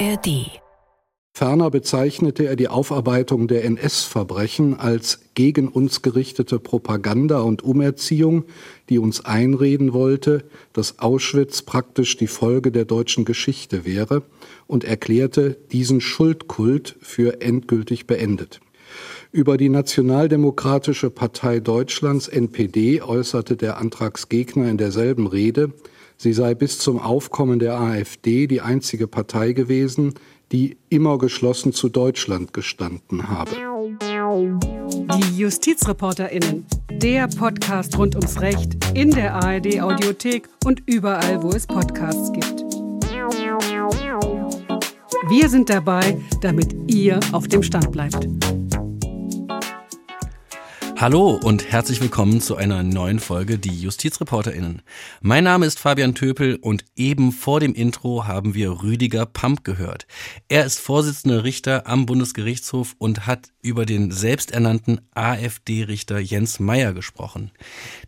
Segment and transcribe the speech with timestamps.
[0.00, 0.60] ARD.
[1.36, 8.44] Ferner bezeichnete er die Aufarbeitung der NS-Verbrechen als gegen uns gerichtete Propaganda und Umerziehung,
[8.88, 14.22] die uns einreden wollte, dass Auschwitz praktisch die Folge der deutschen Geschichte wäre
[14.66, 18.60] und erklärte diesen Schuldkult für endgültig beendet.
[19.32, 25.72] Über die Nationaldemokratische Partei Deutschlands NPD äußerte der Antragsgegner in derselben Rede,
[26.24, 30.14] sie sei bis zum Aufkommen der AfD die einzige Partei gewesen,
[30.52, 33.50] die immer geschlossen zu Deutschland gestanden habe.
[35.18, 41.66] Die JustizreporterInnen, der Podcast rund ums Recht in der ARD Audiothek und überall, wo es
[41.66, 42.62] Podcasts gibt.
[45.28, 48.26] Wir sind dabei, damit ihr auf dem Stand bleibt.
[51.04, 54.80] Hallo und herzlich willkommen zu einer neuen Folge Die JustizreporterInnen.
[55.20, 60.06] Mein Name ist Fabian Töpel und eben vor dem Intro haben wir Rüdiger Pamp gehört.
[60.48, 67.50] Er ist Vorsitzender Richter am Bundesgerichtshof und hat über den selbsternannten AfD-Richter Jens Meyer gesprochen.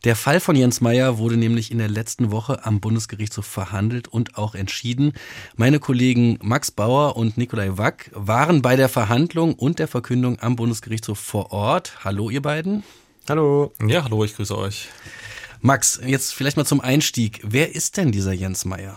[0.05, 4.37] Der Fall von Jens Meyer wurde nämlich in der letzten Woche am Bundesgerichtshof verhandelt und
[4.37, 5.15] auch entschieden.
[5.57, 10.57] Meine Kollegen Max Bauer und Nikolai Wack waren bei der Verhandlung und der Verkündung am
[10.57, 12.05] Bundesgerichtshof vor Ort.
[12.05, 12.84] Hallo ihr beiden.
[13.29, 13.73] Hallo.
[13.84, 14.89] Ja, hallo, ich grüße euch.
[15.67, 17.41] Max, jetzt vielleicht mal zum Einstieg.
[17.42, 18.97] Wer ist denn dieser Jens Meyer?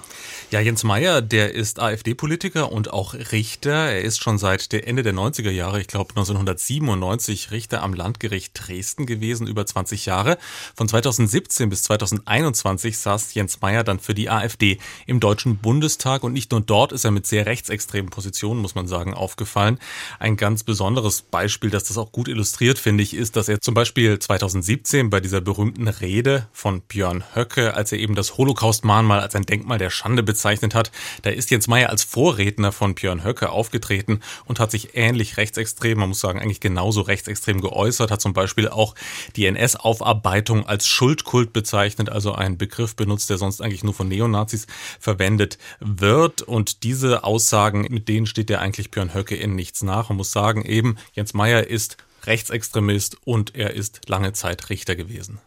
[0.52, 3.72] Ja, Jens Meyer, der ist AfD-Politiker und auch Richter.
[3.72, 8.52] Er ist schon seit der Ende der 90er Jahre, ich glaube 1997, Richter am Landgericht
[8.54, 10.38] Dresden gewesen, über 20 Jahre.
[10.76, 16.34] Von 2017 bis 2021 saß Jens Meyer dann für die AfD im Deutschen Bundestag und
[16.34, 19.80] nicht nur dort ist er mit sehr rechtsextremen Positionen, muss man sagen, aufgefallen.
[20.20, 23.74] Ein ganz besonderes Beispiel, das das auch gut illustriert, finde ich, ist, dass er zum
[23.74, 29.34] Beispiel 2017 bei dieser berühmten Rede von Björn Höcke, als er eben das Holocaust-Mahnmal als
[29.34, 30.92] ein Denkmal der Schande bezeichnet hat.
[31.22, 35.98] Da ist Jens Meyer als Vorredner von Björn Höcke aufgetreten und hat sich ähnlich rechtsextrem,
[36.00, 38.94] man muss sagen, eigentlich genauso rechtsextrem geäußert, hat zum Beispiel auch
[39.38, 44.68] die NS-Aufarbeitung als Schuldkult bezeichnet, also ein Begriff benutzt, der sonst eigentlich nur von Neonazis
[45.00, 46.42] verwendet wird.
[46.42, 50.10] Und diese Aussagen, mit denen steht der eigentlich Björn Höcke in nichts nach.
[50.10, 55.40] Man muss sagen, eben, Jens Meyer ist Rechtsextremist und er ist lange Zeit Richter gewesen.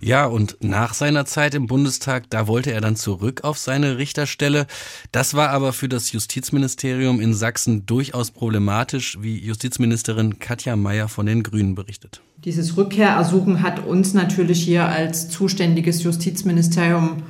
[0.00, 4.66] Ja, und nach seiner Zeit im Bundestag, da wollte er dann zurück auf seine Richterstelle.
[5.12, 11.26] Das war aber für das Justizministerium in Sachsen durchaus problematisch, wie Justizministerin Katja Mayer von
[11.26, 12.20] den Grünen berichtet.
[12.44, 17.22] Dieses Rückkehrersuchen hat uns natürlich hier als zuständiges Justizministerium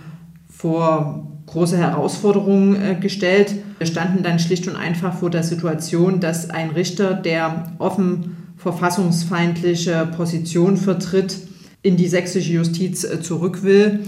[0.50, 3.54] vor große Herausforderungen äh, gestellt.
[3.78, 10.08] Wir standen dann schlicht und einfach vor der Situation, dass ein Richter, der offen verfassungsfeindliche
[10.16, 11.36] Position vertritt,
[11.82, 14.00] in die sächsische Justiz äh, zurück will.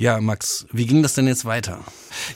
[0.00, 1.84] Ja, Max, wie ging das denn jetzt weiter?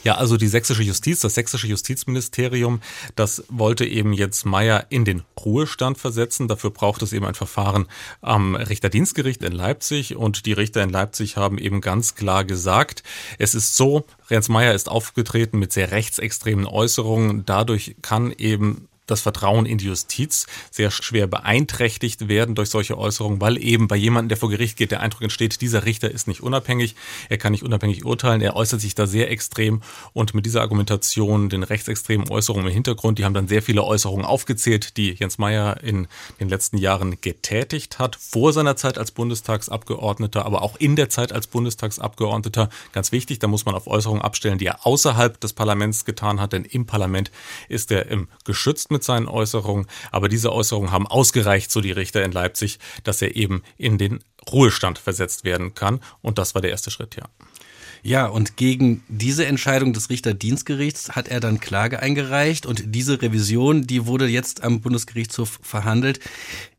[0.02, 2.82] Ja, also die sächsische Justiz, das sächsische Justizministerium,
[3.16, 6.46] das wollte eben jetzt Meyer in den Ruhestand versetzen.
[6.46, 7.86] Dafür braucht es eben ein Verfahren
[8.20, 10.14] am Richterdienstgericht in Leipzig.
[10.14, 13.02] Und die Richter in Leipzig haben eben ganz klar gesagt,
[13.38, 17.46] es ist so, Jens Meyer ist aufgetreten mit sehr rechtsextremen Äußerungen.
[17.46, 23.40] Dadurch kann eben das Vertrauen in die Justiz sehr schwer beeinträchtigt werden durch solche Äußerungen,
[23.40, 26.42] weil eben bei jemandem, der vor Gericht geht, der Eindruck entsteht, dieser Richter ist nicht
[26.42, 26.94] unabhängig,
[27.28, 29.82] er kann nicht unabhängig urteilen, er äußert sich da sehr extrem
[30.12, 34.24] und mit dieser Argumentation, den rechtsextremen Äußerungen im Hintergrund, die haben dann sehr viele Äußerungen
[34.24, 36.06] aufgezählt, die Jens Meyer in
[36.40, 41.32] den letzten Jahren getätigt hat, vor seiner Zeit als Bundestagsabgeordneter, aber auch in der Zeit
[41.32, 42.70] als Bundestagsabgeordneter.
[42.92, 46.52] Ganz wichtig, da muss man auf Äußerungen abstellen, die er außerhalb des Parlaments getan hat,
[46.52, 47.30] denn im Parlament
[47.68, 52.24] ist er im geschützten mit seinen Äußerungen, aber diese Äußerungen haben ausgereicht, so die Richter
[52.24, 56.00] in Leipzig, dass er eben in den Ruhestand versetzt werden kann.
[56.22, 57.24] Und das war der erste Schritt, ja.
[58.06, 63.86] Ja, und gegen diese Entscheidung des Richterdienstgerichts hat er dann Klage eingereicht und diese Revision,
[63.86, 66.20] die wurde jetzt am Bundesgerichtshof verhandelt.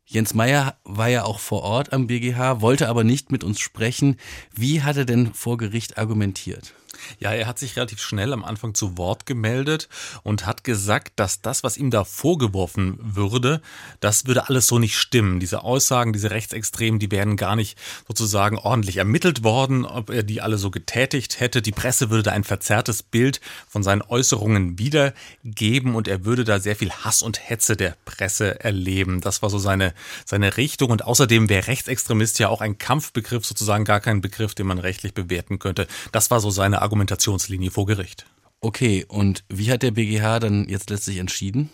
[0.04, 4.18] Jens Meyer war ja auch vor Ort am BGH, wollte aber nicht mit uns sprechen.
[4.54, 6.74] Wie hat er denn vor Gericht argumentiert?
[7.18, 9.88] Ja, er hat sich relativ schnell am Anfang zu Wort gemeldet
[10.22, 13.60] und hat gesagt, dass das, was ihm da vorgeworfen würde,
[14.00, 15.40] das würde alles so nicht stimmen.
[15.40, 20.40] Diese Aussagen, diese Rechtsextremen, die wären gar nicht sozusagen ordentlich ermittelt worden, ob er die
[20.40, 21.62] alle so getätigt hätte.
[21.62, 26.58] Die Presse würde da ein verzerrtes Bild von seinen Äußerungen wiedergeben und er würde da
[26.58, 29.20] sehr viel Hass und Hetze der Presse erleben.
[29.20, 29.94] Das war so seine,
[30.24, 34.66] seine Richtung und außerdem wäre Rechtsextremist ja auch ein Kampfbegriff, sozusagen gar kein Begriff, den
[34.66, 35.86] man rechtlich bewerten könnte.
[36.12, 38.24] Das war so seine Argumentationslinie vor Gericht.
[38.62, 41.68] Okay, und wie hat der BGH dann jetzt letztlich entschieden?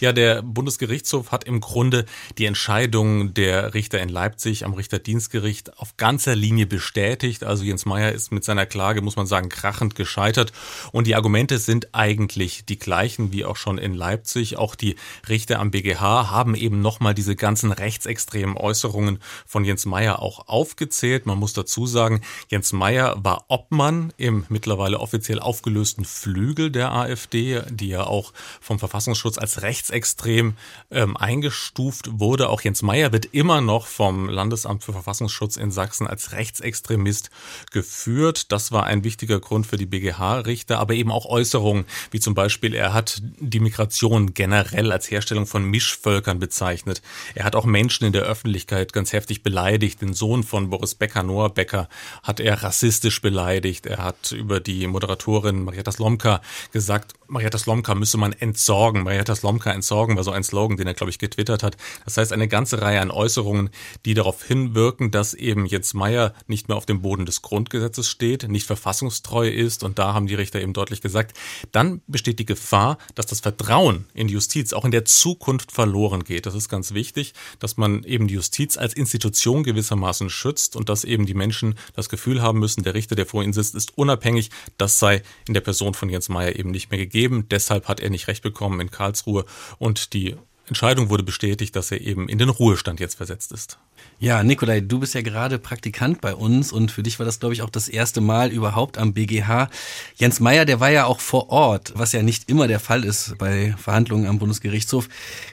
[0.00, 2.04] Ja, der Bundesgerichtshof hat im Grunde
[2.38, 7.44] die Entscheidung der Richter in Leipzig am Richterdienstgericht auf ganzer Linie bestätigt.
[7.44, 10.52] Also Jens Meyer ist mit seiner Klage, muss man sagen, krachend gescheitert.
[10.92, 14.56] Und die Argumente sind eigentlich die gleichen wie auch schon in Leipzig.
[14.56, 14.96] Auch die
[15.28, 21.26] Richter am BGH haben eben nochmal diese ganzen rechtsextremen Äußerungen von Jens Meyer auch aufgezählt.
[21.26, 27.62] Man muss dazu sagen, Jens Meyer war Obmann im mittlerweile offiziell aufgelösten Flügel der AfD,
[27.70, 30.54] die ja auch vom Verfassungsschutz als rechtsextrem
[30.90, 32.48] ähm, eingestuft wurde.
[32.48, 37.28] Auch Jens Meyer wird immer noch vom Landesamt für Verfassungsschutz in Sachsen als Rechtsextremist
[37.70, 38.50] geführt.
[38.50, 42.74] Das war ein wichtiger Grund für die BGH-Richter, aber eben auch Äußerungen, wie zum Beispiel,
[42.74, 47.02] er hat die Migration generell als Herstellung von Mischvölkern bezeichnet.
[47.34, 50.00] Er hat auch Menschen in der Öffentlichkeit ganz heftig beleidigt.
[50.00, 51.90] Den Sohn von Boris Becker, Noah Becker,
[52.22, 53.84] hat er rassistisch beleidigt.
[53.84, 56.40] Er hat über die Moderatorin Marietta Slomka
[56.72, 59.02] gesagt, Marietta Slomka müsse man entsorgen.
[59.02, 61.76] Marietta Slomka entsorgen war so ein Slogan, den er, glaube ich, getwittert hat.
[62.04, 63.70] Das heißt, eine ganze Reihe an Äußerungen,
[64.04, 68.48] die darauf hinwirken, dass eben Jens Meyer nicht mehr auf dem Boden des Grundgesetzes steht,
[68.48, 69.82] nicht verfassungstreu ist.
[69.82, 71.36] Und da haben die Richter eben deutlich gesagt,
[71.72, 76.24] dann besteht die Gefahr, dass das Vertrauen in die Justiz auch in der Zukunft verloren
[76.24, 76.46] geht.
[76.46, 81.04] Das ist ganz wichtig, dass man eben die Justiz als Institution gewissermaßen schützt und dass
[81.04, 84.50] eben die Menschen das Gefühl haben müssen, der Richter, der vor ihnen sitzt, ist unabhängig.
[84.76, 87.46] Das sei in der Person von Jens Meyer eben nicht mehr gegeben.
[87.50, 89.37] Deshalb hat er nicht recht bekommen in Karlsruhe
[89.78, 90.36] und die
[90.68, 93.78] Entscheidung wurde bestätigt, dass er eben in den Ruhestand jetzt versetzt ist.
[94.20, 97.54] Ja, Nikolai, du bist ja gerade Praktikant bei uns und für dich war das, glaube
[97.54, 99.70] ich, auch das erste Mal überhaupt am BGH.
[100.16, 103.38] Jens Meyer, der war ja auch vor Ort, was ja nicht immer der Fall ist
[103.38, 105.08] bei Verhandlungen am Bundesgerichtshof.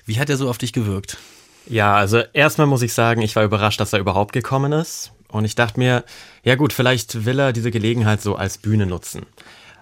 [0.05, 1.17] Wie hat er so auf dich gewirkt?
[1.67, 5.11] Ja, also erstmal muss ich sagen, ich war überrascht, dass er überhaupt gekommen ist.
[5.29, 6.03] Und ich dachte mir,
[6.43, 9.25] ja gut, vielleicht will er diese Gelegenheit so als Bühne nutzen.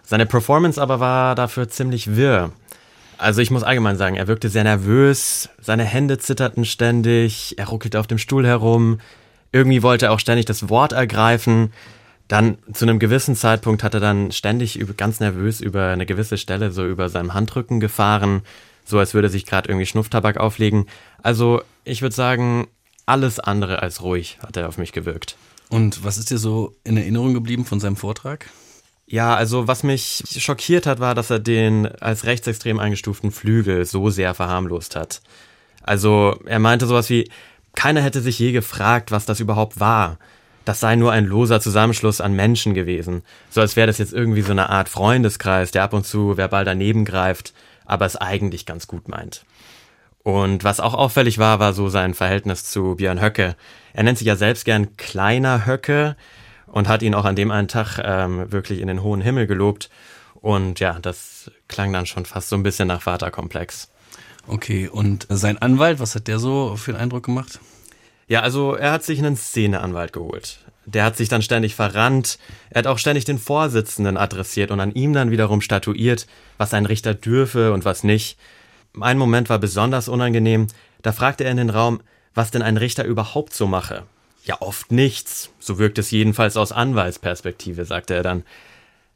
[0.03, 2.51] Seine Performance aber war dafür ziemlich wirr.
[3.23, 8.01] Also ich muss allgemein sagen, er wirkte sehr nervös, seine Hände zitterten ständig, er ruckelte
[8.01, 8.99] auf dem Stuhl herum,
[9.53, 11.71] irgendwie wollte er auch ständig das Wort ergreifen.
[12.27, 16.73] Dann zu einem gewissen Zeitpunkt hat er dann ständig ganz nervös über eine gewisse Stelle
[16.73, 18.41] so über seinem Handrücken gefahren,
[18.83, 20.87] so als würde sich gerade irgendwie Schnupftabak auflegen.
[21.21, 22.67] Also ich würde sagen,
[23.05, 25.37] alles andere als ruhig hat er auf mich gewirkt.
[25.69, 28.49] Und was ist dir so in Erinnerung geblieben von seinem Vortrag?
[29.13, 34.09] Ja, also was mich schockiert hat, war, dass er den als rechtsextrem eingestuften Flügel so
[34.09, 35.21] sehr verharmlost hat.
[35.83, 37.29] Also er meinte sowas wie,
[37.75, 40.17] keiner hätte sich je gefragt, was das überhaupt war.
[40.65, 43.21] Das sei nur ein loser Zusammenschluss an Menschen gewesen.
[43.51, 46.65] So als wäre das jetzt irgendwie so eine Art Freundeskreis, der ab und zu verbal
[46.65, 47.53] daneben greift,
[47.85, 49.45] aber es eigentlich ganz gut meint.
[50.23, 53.57] Und was auch auffällig war, war so sein Verhältnis zu Björn Höcke.
[53.93, 56.15] Er nennt sich ja selbst gern kleiner Höcke,
[56.73, 59.91] und hat ihn auch an dem einen Tag ähm, wirklich in den hohen Himmel gelobt.
[60.33, 63.89] Und ja, das klang dann schon fast so ein bisschen nach Vaterkomplex.
[64.47, 67.59] Okay, und sein Anwalt, was hat der so für einen Eindruck gemacht?
[68.27, 70.57] Ja, also er hat sich einen Szeneanwalt geholt.
[70.87, 72.39] Der hat sich dann ständig verrannt.
[72.71, 76.25] Er hat auch ständig den Vorsitzenden adressiert und an ihm dann wiederum statuiert,
[76.57, 78.39] was ein Richter dürfe und was nicht.
[78.99, 80.67] Ein Moment war besonders unangenehm.
[81.03, 82.01] Da fragte er in den Raum,
[82.33, 84.03] was denn ein Richter überhaupt so mache.
[84.43, 85.49] Ja, oft nichts.
[85.59, 88.43] So wirkt es jedenfalls aus Anwaltsperspektive, sagte er dann.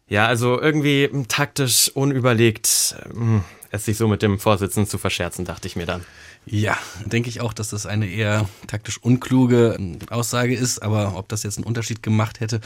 [0.08, 5.68] Ja, also irgendwie taktisch unüberlegt, hm, es sich so mit dem Vorsitzenden zu verscherzen, dachte
[5.68, 6.06] ich mir dann.
[6.50, 11.28] Ja, denke ich auch, dass das eine eher taktisch unkluge ähm, Aussage ist, aber ob
[11.28, 12.62] das jetzt einen Unterschied gemacht hätte.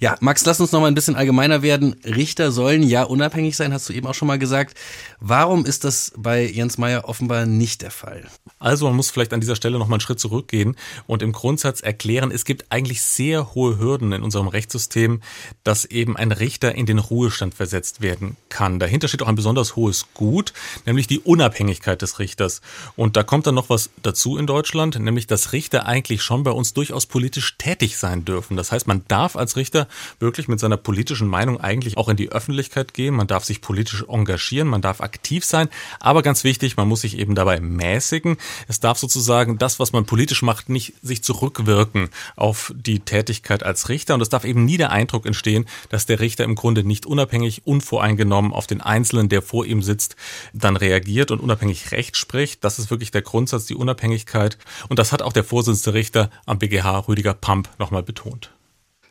[0.00, 1.96] Ja, Max, lass uns noch mal ein bisschen allgemeiner werden.
[2.04, 4.78] Richter sollen ja unabhängig sein, hast du eben auch schon mal gesagt.
[5.20, 8.26] Warum ist das bei Jens Meyer offenbar nicht der Fall?
[8.58, 10.74] Also man muss vielleicht an dieser Stelle noch mal einen Schritt zurückgehen
[11.06, 15.20] und im Grundsatz erklären, es gibt eigentlich sehr hohe Hürden in unserem Rechtssystem,
[15.64, 18.78] dass eben ein Richter in den Ruhestand versetzt werden kann.
[18.78, 20.54] Dahinter steht auch ein besonders hohes Gut,
[20.86, 22.62] nämlich die Unabhängigkeit des Richters.
[22.96, 26.52] Und da kommt dann noch was dazu in Deutschland, nämlich dass Richter eigentlich schon bei
[26.52, 28.56] uns durchaus politisch tätig sein dürfen.
[28.56, 29.88] Das heißt, man darf als Richter
[30.20, 34.04] wirklich mit seiner politischen Meinung eigentlich auch in die Öffentlichkeit gehen, man darf sich politisch
[34.08, 38.36] engagieren, man darf aktiv sein, aber ganz wichtig, man muss sich eben dabei mäßigen.
[38.68, 43.88] Es darf sozusagen das, was man politisch macht, nicht sich zurückwirken auf die Tätigkeit als
[43.88, 47.04] Richter und es darf eben nie der Eindruck entstehen, dass der Richter im Grunde nicht
[47.04, 50.14] unabhängig, unvoreingenommen auf den Einzelnen, der vor ihm sitzt,
[50.52, 52.62] dann reagiert und unabhängig Recht spricht.
[52.62, 54.58] Das ist wirklich wirklich der Grundsatz, die Unabhängigkeit.
[54.88, 58.52] Und das hat auch der Vorsitzende Richter am BGH, Rüdiger Pamp, nochmal betont.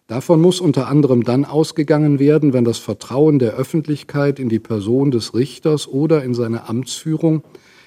[0.07, 5.11] Davon muss unter anderem dann ausgegangen werden, wenn das Vertrauen der Öffentlichkeit in die Person
[5.11, 7.43] des Richters oder in seine Amtsführung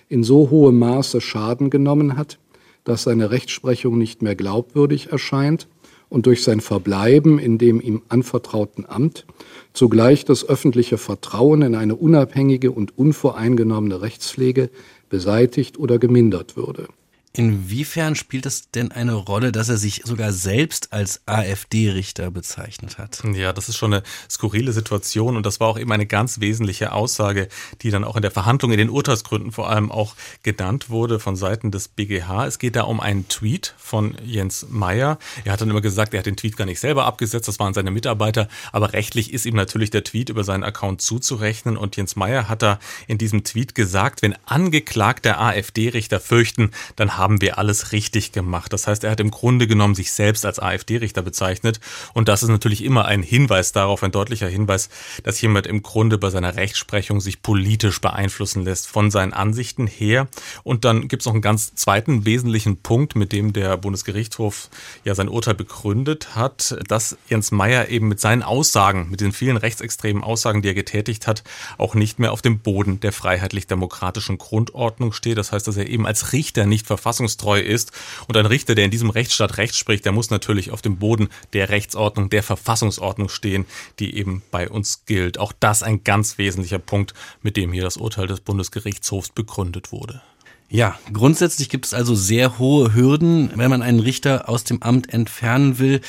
[0.08, 2.38] in so hohem Maße Schaden genommen hat,
[2.84, 5.68] dass seine Rechtsprechung nicht mehr glaubwürdig erscheint
[6.08, 9.26] und durch sein Verbleiben in dem ihm anvertrauten Amt
[9.72, 14.70] zugleich das öffentliche Vertrauen in eine unabhängige und unvoreingenommene Rechtspflege
[15.10, 16.88] beseitigt oder gemindert würde.
[17.32, 23.22] Inwiefern spielt es denn eine Rolle, dass er sich sogar selbst als AfD-Richter bezeichnet hat?
[23.34, 26.92] Ja, das ist schon eine skurrile Situation und das war auch eben eine ganz wesentliche
[26.92, 27.46] Aussage,
[27.82, 31.36] die dann auch in der Verhandlung in den Urteilsgründen vor allem auch genannt wurde von
[31.36, 32.46] Seiten des BGH.
[32.46, 35.16] Es geht da um einen Tweet von Jens Meyer.
[35.44, 37.74] Er hat dann immer gesagt, er hat den Tweet gar nicht selber abgesetzt, das waren
[37.74, 42.16] seine Mitarbeiter, aber rechtlich ist ihm natürlich der Tweet über seinen Account zuzurechnen und Jens
[42.16, 47.92] Meyer hat da in diesem Tweet gesagt, wenn angeklagte AfD-Richter fürchten, dann haben wir alles
[47.92, 48.72] richtig gemacht.
[48.72, 51.78] Das heißt, er hat im Grunde genommen sich selbst als AfD-Richter bezeichnet.
[52.14, 54.88] Und das ist natürlich immer ein Hinweis darauf, ein deutlicher Hinweis,
[55.22, 60.28] dass jemand im Grunde bei seiner Rechtsprechung sich politisch beeinflussen lässt von seinen Ansichten her.
[60.64, 64.70] Und dann gibt es noch einen ganz zweiten wesentlichen Punkt, mit dem der Bundesgerichtshof
[65.04, 69.58] ja sein Urteil begründet hat, dass Jens Meyer eben mit seinen Aussagen, mit den vielen
[69.58, 71.44] rechtsextremen Aussagen, die er getätigt hat,
[71.76, 75.36] auch nicht mehr auf dem Boden der freiheitlich-demokratischen Grundordnung steht.
[75.36, 77.92] Das heißt, dass er eben als Richter nicht verfasst verfassungstreu ist.
[78.28, 81.28] Und ein Richter, der in diesem Rechtsstaat Recht spricht, der muss natürlich auf dem Boden
[81.52, 83.66] der Rechtsordnung, der Verfassungsordnung stehen,
[83.98, 85.38] die eben bei uns gilt.
[85.38, 90.22] Auch das ein ganz wesentlicher Punkt, mit dem hier das Urteil des Bundesgerichtshofs begründet wurde.
[90.68, 95.12] Ja, grundsätzlich gibt es also sehr hohe Hürden, wenn man einen Richter aus dem Amt
[95.12, 96.00] entfernen will.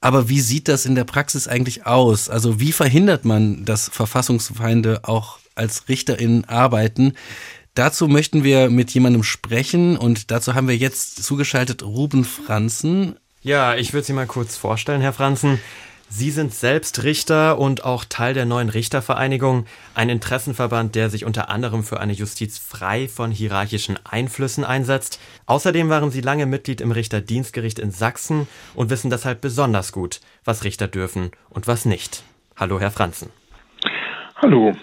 [0.00, 2.28] Aber wie sieht das in der Praxis eigentlich aus?
[2.28, 7.14] Also wie verhindert man, dass Verfassungsfeinde auch als RichterInnen arbeiten?
[7.74, 13.16] Dazu möchten wir mit jemandem sprechen und dazu haben wir jetzt zugeschaltet Ruben Franzen.
[13.42, 15.60] Ja, ich würde Sie mal kurz vorstellen, Herr Franzen.
[16.08, 19.66] Sie sind selbst Richter und auch Teil der neuen Richtervereinigung,
[19.96, 25.18] ein Interessenverband, der sich unter anderem für eine Justiz frei von hierarchischen Einflüssen einsetzt.
[25.46, 30.62] Außerdem waren Sie lange Mitglied im Richterdienstgericht in Sachsen und wissen deshalb besonders gut, was
[30.62, 32.22] Richter dürfen und was nicht.
[32.54, 33.30] Hallo, Herr Franzen.
[34.36, 34.76] Hallo.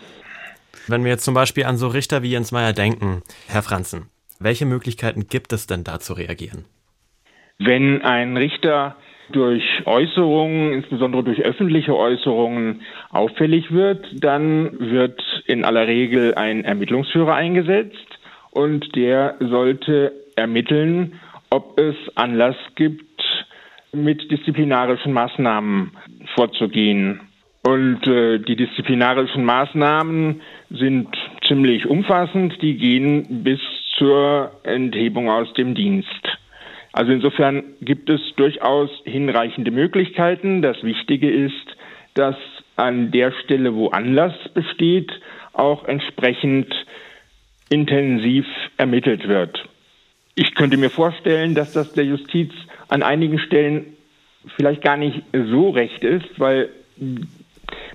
[0.88, 4.09] Wenn wir jetzt zum Beispiel an so Richter wie Jens Meyer denken, Herr Franzen,
[4.39, 6.65] welche Möglichkeiten gibt es denn da zu reagieren?
[7.59, 8.95] Wenn ein Richter
[9.31, 17.35] durch Äußerungen, insbesondere durch öffentliche Äußerungen, auffällig wird, dann wird in aller Regel ein Ermittlungsführer
[17.35, 18.19] eingesetzt
[18.51, 21.19] und der sollte ermitteln,
[21.50, 23.05] ob es Anlass gibt,
[23.93, 25.91] mit disziplinarischen Maßnahmen
[26.35, 27.21] vorzugehen.
[27.63, 30.41] Und äh, die disziplinarischen Maßnahmen
[30.72, 31.08] sind
[31.48, 32.60] ziemlich umfassend.
[32.62, 33.60] Die gehen bis
[33.98, 36.38] zur Enthebung aus dem Dienst.
[36.91, 40.62] Also insofern gibt es durchaus hinreichende Möglichkeiten.
[40.62, 41.77] Das Wichtige ist,
[42.15, 42.36] dass
[42.75, 45.12] an der Stelle, wo Anlass besteht,
[45.53, 46.74] auch entsprechend
[47.70, 48.46] intensiv
[48.77, 49.70] ermittelt wird.
[50.36, 52.51] Ich könnte mir vorstellen, dass das der Justiz
[52.88, 53.98] an einigen Stellen
[54.56, 56.70] vielleicht gar nicht so recht ist, weil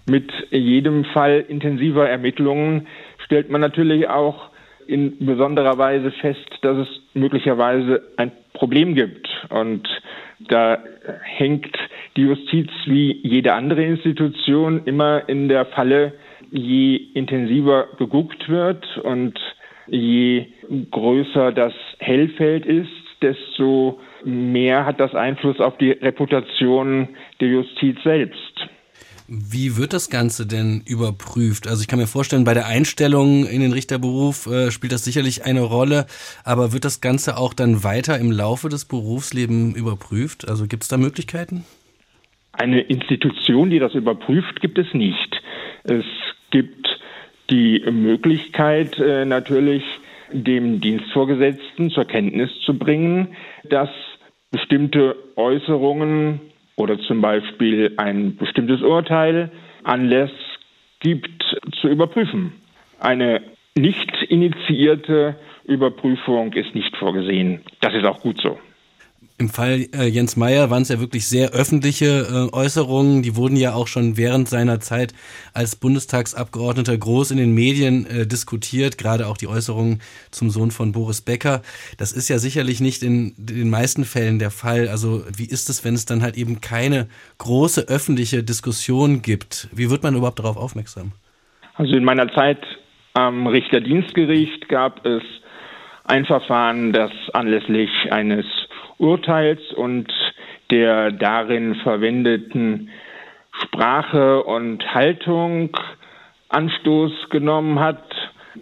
[0.09, 2.87] mit jedem Fall intensiver Ermittlungen
[3.25, 4.51] stellt man natürlich auch
[4.87, 9.29] in besonderer Weise fest, dass es möglicherweise ein Problem gibt.
[9.51, 9.89] Und
[10.49, 10.79] da
[11.23, 11.77] hängt
[12.17, 16.13] die Justiz wie jede andere Institution immer in der Falle,
[16.51, 19.39] je intensiver geguckt wird und
[19.89, 20.47] je
[20.91, 22.91] größer das Hellfeld ist,
[23.23, 27.09] desto mehr hat das Einfluss auf die Reputation
[27.41, 28.69] der Justiz selbst.
[29.29, 31.67] Wie wird das Ganze denn überprüft?
[31.67, 35.45] Also ich kann mir vorstellen, bei der Einstellung in den Richterberuf äh, spielt das sicherlich
[35.45, 36.07] eine Rolle,
[36.45, 40.49] aber wird das Ganze auch dann weiter im Laufe des Berufslebens überprüft?
[40.49, 41.65] Also gibt es da Möglichkeiten?
[42.53, 45.43] Eine Institution, die das überprüft, gibt es nicht.
[45.83, 46.05] Es
[46.53, 46.87] gibt
[47.51, 49.83] die Möglichkeit äh, natürlich,
[50.33, 53.91] dem Dienstvorgesetzten zur Kenntnis zu bringen, dass
[54.51, 56.41] bestimmte Äußerungen
[56.77, 59.51] oder zum Beispiel ein bestimmtes Urteil
[59.85, 60.31] Anlass
[61.01, 61.43] gibt
[61.81, 62.53] zu überprüfen.
[63.01, 63.43] Eine
[63.77, 67.63] nicht initiierte Überprüfung ist nicht vorgesehen.
[67.81, 68.59] Das ist auch gut so.
[69.39, 72.07] Im Fall äh, Jens Meyer waren es ja wirklich sehr öffentliche
[72.51, 73.23] äh, Äußerungen.
[73.23, 75.13] Die wurden ja auch schon während seiner Zeit
[75.53, 80.01] als Bundestagsabgeordneter groß in den Medien äh, diskutiert, gerade auch die Äußerungen
[80.31, 81.61] zum Sohn von Boris Becker.
[81.99, 84.89] Das ist ja sicherlich nicht in den meisten Fällen der Fall.
[84.89, 89.69] Also wie ist es, wenn es dann halt eben keine große öffentliche Diskussion gibt?
[89.71, 91.13] Wie wird man überhaupt darauf aufmerksam?
[91.75, 92.65] Also in meiner Zeit
[93.13, 95.23] am Richterdienstgericht gab es
[96.05, 98.47] ein Verfahren, das anlässlich eines
[98.99, 100.13] Urteils und
[100.71, 102.91] der darin verwendeten
[103.63, 105.77] Sprache und Haltung
[106.49, 108.05] Anstoß genommen hat.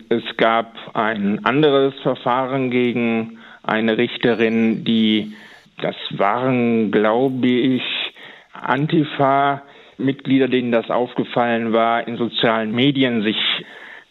[0.09, 5.35] Es gab ein anderes Verfahren gegen eine Richterin, die
[5.81, 7.83] Das waren, glaube ich,
[8.53, 13.37] Antifa-Mitglieder, denen das aufgefallen war, in sozialen Medien sich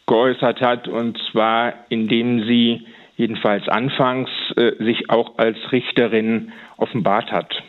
[0.06, 7.64] geäußert hat, und zwar indem sie jedenfalls anfangs äh, sich auch als Richterin offenbart hat.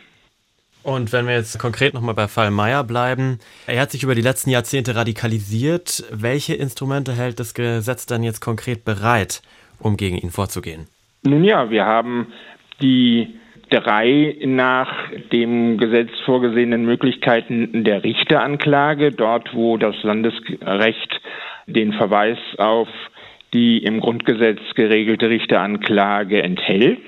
[0.83, 4.21] Und wenn wir jetzt konkret nochmal bei Fall Meyer bleiben, er hat sich über die
[4.21, 6.03] letzten Jahrzehnte radikalisiert.
[6.11, 9.41] Welche Instrumente hält das Gesetz dann jetzt konkret bereit,
[9.79, 10.85] um gegen ihn vorzugehen?
[11.23, 12.27] Nun ja, wir haben
[12.81, 13.39] die
[13.71, 21.19] drei nach dem Gesetz vorgesehenen Möglichkeiten der Richteranklage, dort wo das Landesrecht
[21.65, 22.87] den Verweis auf
[23.55, 26.99] die im Grundgesetz geregelte Richteranklage enthält.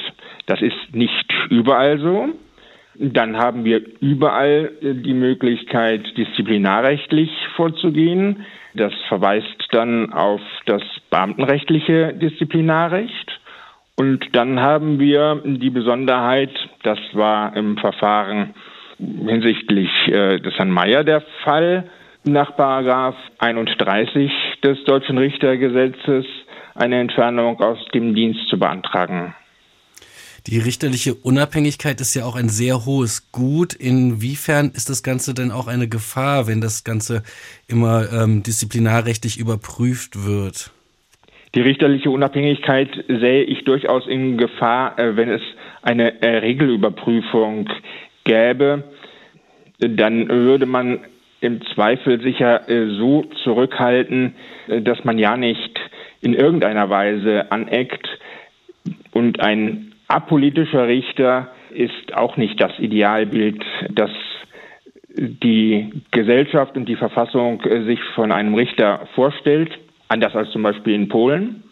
[0.46, 2.30] Das ist nicht überall so.
[2.96, 8.46] Dann haben wir überall die Möglichkeit, disziplinarrechtlich vorzugehen.
[8.74, 13.42] Das verweist dann auf das beamtenrechtliche Disziplinarrecht.
[13.98, 16.52] Und dann haben wir die Besonderheit,
[16.84, 18.54] das war im Verfahren
[18.98, 21.90] hinsichtlich äh, des Herrn Mayer der Fall,
[22.24, 24.32] nach Paragraph 31
[24.64, 26.26] des deutschen Richtergesetzes
[26.76, 29.34] eine Entfernung aus dem Dienst zu beantragen.
[30.48, 33.74] Die richterliche Unabhängigkeit ist ja auch ein sehr hohes Gut.
[33.74, 37.24] Inwiefern ist das Ganze denn auch eine Gefahr, wenn das Ganze
[37.68, 40.72] immer ähm, disziplinarrechtlich überprüft wird?
[41.54, 45.42] Die richterliche Unabhängigkeit sähe ich durchaus in Gefahr, äh, wenn es
[45.82, 47.70] eine äh, Regelüberprüfung
[48.24, 48.86] gäbe.
[49.80, 51.00] Dann würde man
[51.42, 54.36] im Zweifel sicher äh, so zurückhalten,
[54.68, 55.80] dass man ja nicht
[56.22, 58.08] in irgendeiner Weise aneckt
[59.12, 64.10] und ein apolitischer Richter ist auch nicht das Idealbild, das
[65.18, 69.72] die Gesellschaft und die Verfassung äh, sich von einem Richter vorstellt,
[70.08, 71.64] anders als zum Beispiel in Polen.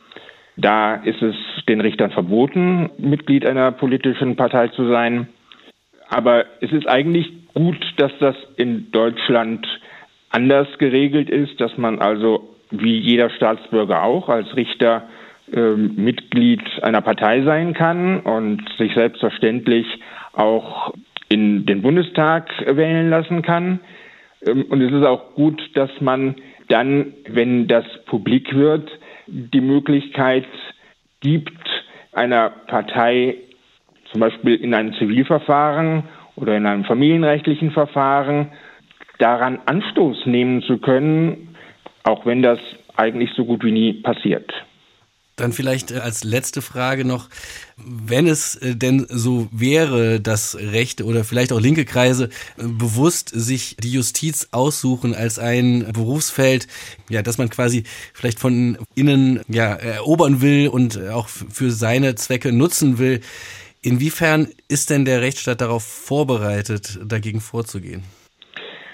[0.58, 1.36] Da ist es
[1.68, 5.28] den Richtern verboten, Mitglied einer politischen Partei zu sein.
[6.10, 9.66] Aber es ist eigentlich gut, dass das in Deutschland
[10.30, 15.04] anders geregelt ist, dass man also wie jeder Staatsbürger auch als Richter
[15.54, 19.86] ähm, Mitglied einer Partei sein kann und sich selbstverständlich
[20.34, 20.94] auch
[21.30, 23.80] in den Bundestag wählen lassen kann.
[24.46, 26.36] Ähm, und es ist auch gut, dass man
[26.68, 28.90] dann, wenn das publik wird,
[29.28, 30.46] die Möglichkeit
[31.22, 31.70] gibt,
[32.12, 33.36] einer Partei
[34.12, 36.04] zum Beispiel in einem Zivilverfahren
[36.36, 38.52] oder in einem familienrechtlichen Verfahren
[39.20, 41.56] daran Anstoß nehmen zu können,
[42.04, 42.60] auch wenn das
[42.96, 44.52] eigentlich so gut wie nie passiert.
[45.38, 47.28] Dann vielleicht äh, als letzte Frage noch,
[47.76, 53.32] wenn es äh, denn so wäre, dass rechte oder vielleicht auch linke Kreise äh, bewusst
[53.34, 56.68] sich die Justiz aussuchen als ein Berufsfeld,
[57.10, 62.54] ja, dass man quasi vielleicht von innen ja erobern will und auch für seine Zwecke
[62.54, 63.20] nutzen will.
[63.86, 68.02] Inwiefern ist denn der Rechtsstaat darauf vorbereitet, dagegen vorzugehen?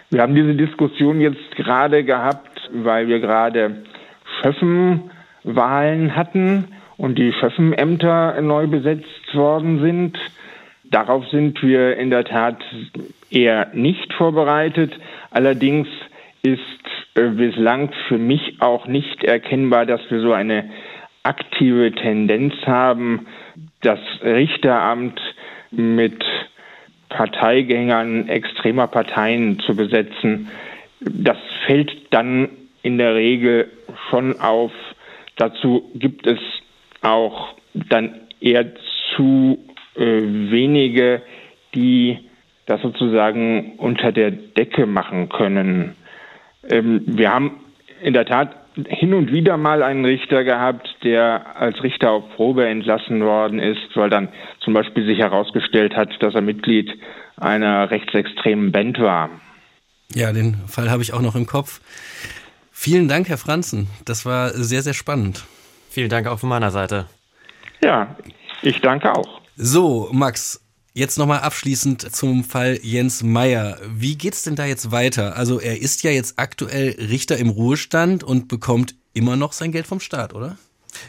[0.10, 3.84] Wir haben diese Diskussion jetzt gerade gehabt, weil wir gerade
[4.42, 5.10] Schöffen
[5.44, 10.18] Wahlen hatten und die Schöffenämter neu besetzt worden sind.
[10.84, 12.58] Darauf sind wir in der Tat
[13.30, 14.92] eher nicht vorbereitet.
[15.30, 15.88] Allerdings
[16.44, 16.60] ist
[17.16, 20.70] äh, bislang für mich auch nicht erkennbar, dass wir so eine
[21.24, 23.28] aktive Tendenz haben,
[23.82, 25.20] das Richteramt
[25.72, 26.24] mit
[27.10, 30.50] Parteigängern extremer Parteien zu besetzen.
[31.02, 32.50] Das fällt dann
[32.84, 33.70] in der Regel
[34.10, 34.72] schon auf
[35.42, 36.38] Dazu gibt es
[37.02, 38.76] auch dann eher
[39.16, 39.58] zu
[39.96, 41.24] äh, wenige,
[41.74, 42.20] die
[42.68, 45.96] das sozusagen unter der Decke machen können.
[46.70, 47.61] Ähm, wir haben
[48.02, 48.56] in der Tat
[48.88, 53.96] hin und wieder mal einen Richter gehabt, der als Richter auf Probe entlassen worden ist,
[53.96, 54.30] weil dann
[54.62, 56.90] zum Beispiel sich herausgestellt hat, dass er Mitglied
[57.38, 59.30] einer rechtsextremen Band war.
[60.14, 61.82] Ja, den Fall habe ich auch noch im Kopf.
[62.72, 63.88] Vielen Dank, Herr Franzen.
[64.06, 65.46] Das war sehr, sehr spannend.
[65.90, 67.06] Vielen Dank auch von meiner Seite.
[67.84, 68.16] Ja,
[68.62, 69.42] ich danke auch.
[69.56, 70.61] So, Max,
[70.94, 73.80] Jetzt nochmal abschließend zum Fall Jens Meyer.
[73.88, 75.38] Wie geht's denn da jetzt weiter?
[75.38, 79.88] Also er ist ja jetzt aktuell Richter im Ruhestand und bekommt immer noch sein Geld
[79.88, 80.58] vom Staat, oder?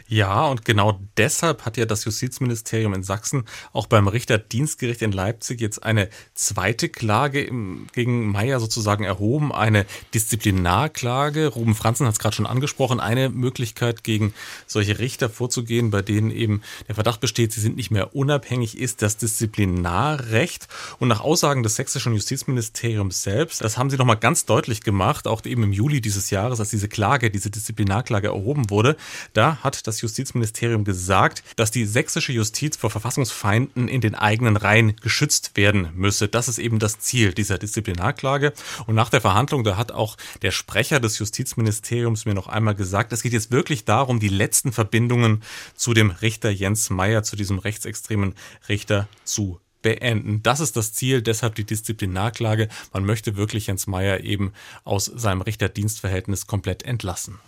[0.07, 5.61] Ja, und genau deshalb hat ja das Justizministerium in Sachsen auch beim Richterdienstgericht in Leipzig
[5.61, 7.49] jetzt eine zweite Klage
[7.93, 11.47] gegen Meyer sozusagen erhoben, eine Disziplinarklage.
[11.47, 14.33] Ruben Franzen hat es gerade schon angesprochen, eine Möglichkeit gegen
[14.67, 19.01] solche Richter vorzugehen, bei denen eben der Verdacht besteht, sie sind nicht mehr unabhängig, ist
[19.01, 20.67] das Disziplinarrecht.
[20.99, 25.43] Und nach Aussagen des sächsischen Justizministeriums selbst, das haben sie nochmal ganz deutlich gemacht, auch
[25.45, 28.95] eben im Juli dieses Jahres, als diese Klage, diese Disziplinarklage erhoben wurde,
[29.33, 34.57] da hat hat das Justizministerium gesagt, dass die sächsische Justiz vor Verfassungsfeinden in den eigenen
[34.57, 36.27] Reihen geschützt werden müsse.
[36.27, 38.53] Das ist eben das Ziel dieser Disziplinarklage.
[38.85, 43.13] Und nach der Verhandlung, da hat auch der Sprecher des Justizministeriums mir noch einmal gesagt,
[43.13, 45.43] es geht jetzt wirklich darum, die letzten Verbindungen
[45.75, 48.35] zu dem Richter Jens Meyer, zu diesem rechtsextremen
[48.69, 50.41] Richter zu beenden.
[50.41, 52.69] Das ist das Ziel, deshalb die Disziplinarklage.
[52.91, 57.39] Man möchte wirklich Jens Meyer eben aus seinem Richterdienstverhältnis komplett entlassen.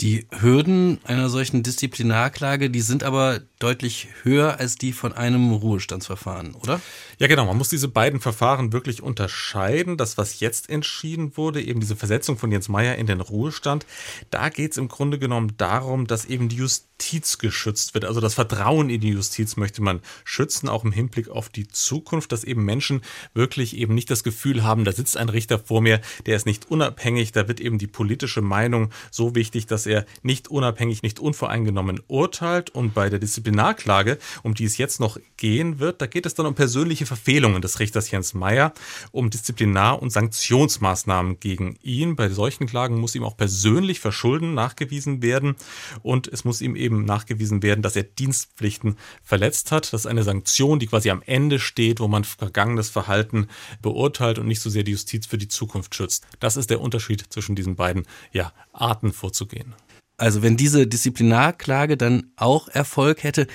[0.00, 6.54] Die Hürden einer solchen Disziplinarklage, die sind aber deutlich höher als die von einem Ruhestandsverfahren,
[6.54, 6.80] oder?
[7.18, 7.44] Ja, genau.
[7.46, 9.96] Man muss diese beiden Verfahren wirklich unterscheiden.
[9.96, 13.86] Das, was jetzt entschieden wurde, eben diese Versetzung von Jens Meyer in den Ruhestand,
[14.30, 18.04] da geht es im Grunde genommen darum, dass eben die Justiz geschützt wird.
[18.04, 22.32] Also das Vertrauen in die Justiz möchte man schützen, auch im Hinblick auf die Zukunft,
[22.32, 23.02] dass eben Menschen
[23.34, 26.70] wirklich eben nicht das Gefühl haben, da sitzt ein Richter vor mir, der ist nicht
[26.70, 32.00] unabhängig, da wird eben die politische Meinung so wichtig, dass er nicht unabhängig, nicht unvoreingenommen
[32.08, 32.70] urteilt.
[32.70, 33.18] Und bei der
[33.54, 37.62] Disziplinarklage, um die es jetzt noch gehen wird, da geht es dann um persönliche Verfehlungen
[37.62, 38.72] des Richters Jens Meyer,
[39.12, 42.16] um Disziplinar- und Sanktionsmaßnahmen gegen ihn.
[42.16, 45.56] Bei solchen Klagen muss ihm auch persönlich Verschulden nachgewiesen werden
[46.02, 49.92] und es muss ihm eben nachgewiesen werden, dass er Dienstpflichten verletzt hat.
[49.92, 53.48] Das ist eine Sanktion, die quasi am Ende steht, wo man vergangenes Verhalten
[53.82, 56.26] beurteilt und nicht so sehr die Justiz für die Zukunft schützt.
[56.40, 59.74] Das ist der Unterschied zwischen diesen beiden ja, Arten vorzugehen.
[60.16, 63.46] Also wenn diese Disziplinarklage dann auch Erfolg hätte,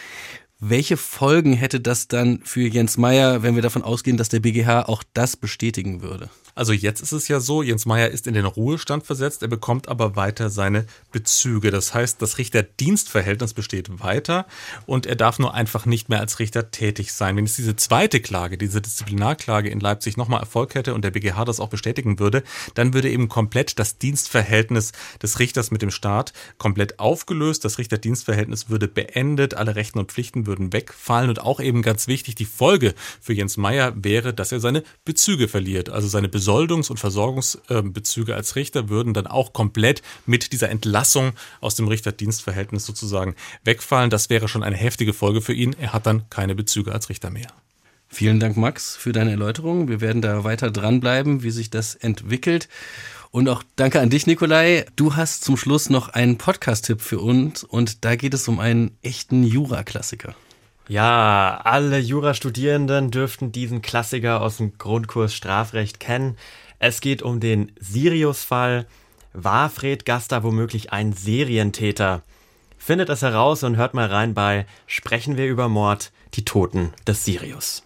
[0.59, 4.83] welche Folgen hätte das dann für Jens Meyer, wenn wir davon ausgehen, dass der BGH
[4.83, 6.29] auch das bestätigen würde?
[6.55, 9.87] Also jetzt ist es ja so, Jens Meyer ist in den Ruhestand versetzt, er bekommt
[9.87, 11.71] aber weiter seine Bezüge.
[11.71, 14.45] Das heißt, das Richterdienstverhältnis besteht weiter
[14.85, 17.37] und er darf nur einfach nicht mehr als Richter tätig sein.
[17.37, 21.45] Wenn es diese zweite Klage, diese Disziplinarklage in Leipzig nochmal Erfolg hätte und der BGH
[21.45, 26.33] das auch bestätigen würde, dann würde eben komplett das Dienstverhältnis des Richters mit dem Staat
[26.57, 27.65] komplett aufgelöst.
[27.65, 32.35] Das Richterdienstverhältnis würde beendet, alle Rechten und Pflichten würden wegfallen und auch eben ganz wichtig,
[32.35, 36.97] die Folge für Jens Meyer wäre, dass er seine Bezüge verliert, also seine Besoldungs- und
[36.97, 44.09] Versorgungsbezüge als Richter würden dann auch komplett mit dieser Entlassung aus dem Richterdienstverhältnis sozusagen wegfallen.
[44.09, 45.75] Das wäre schon eine heftige Folge für ihn.
[45.79, 47.47] Er hat dann keine Bezüge als Richter mehr.
[48.07, 49.87] Vielen Dank, Max, für deine Erläuterung.
[49.87, 52.69] Wir werden da weiter dranbleiben, wie sich das entwickelt.
[53.31, 54.85] Und auch danke an dich, Nikolai.
[54.95, 58.97] Du hast zum Schluss noch einen Podcast-Tipp für uns und da geht es um einen
[59.03, 60.33] echten Jura-Klassiker.
[60.89, 66.35] Ja, alle Jurastudierenden dürften diesen Klassiker aus dem Grundkurs Strafrecht kennen.
[66.79, 68.87] Es geht um den Sirius-Fall.
[69.31, 72.23] War Fred Gaster womöglich ein Serientäter?
[72.79, 77.23] Findet es heraus und hört mal rein bei Sprechen wir über Mord, die Toten des
[77.23, 77.83] Sirius.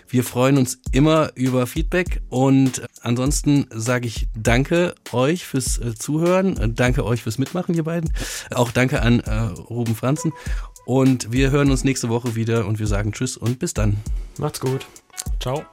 [0.10, 6.74] Wir freuen uns immer über Feedback und ansonsten sage ich danke euch fürs äh, Zuhören,
[6.76, 8.12] danke euch fürs Mitmachen, ihr beiden.
[8.54, 10.34] Auch danke an äh, Ruben Franzen
[10.86, 13.98] und wir hören uns nächste Woche wieder und wir sagen Tschüss und bis dann.
[14.38, 14.86] Macht's gut.
[15.40, 15.64] Ciao.